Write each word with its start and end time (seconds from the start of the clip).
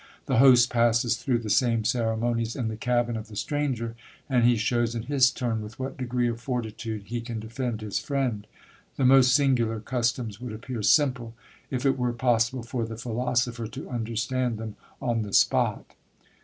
The 0.25 0.39
host 0.39 0.71
passes 0.71 1.15
through 1.15 1.37
the 1.37 1.49
same 1.51 1.85
ceremonies 1.85 2.55
in 2.55 2.69
the 2.69 2.75
cabin 2.75 3.15
of 3.15 3.27
the 3.27 3.35
stranger; 3.35 3.95
and 4.27 4.43
he 4.45 4.57
shows, 4.57 4.95
in 4.95 5.03
his 5.03 5.29
turn, 5.29 5.61
with 5.61 5.77
what 5.77 5.95
degree 5.95 6.27
of 6.27 6.41
fortitude 6.41 7.03
he 7.05 7.21
can 7.21 7.39
defend 7.39 7.81
his 7.81 7.99
friend. 7.99 8.47
The 8.97 9.05
most 9.05 9.35
singular 9.35 9.79
customs 9.79 10.41
would 10.41 10.53
appear 10.53 10.81
simple, 10.81 11.35
if 11.69 11.85
it 11.85 11.99
were 11.99 12.13
possible 12.13 12.63
for 12.63 12.83
the 12.87 12.97
philosopher 12.97 13.67
to 13.67 13.91
understand 13.91 14.57
them 14.57 14.75
on 14.99 15.21
the 15.21 15.33
spot. 15.33 15.85